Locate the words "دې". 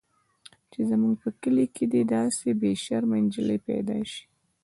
1.93-2.01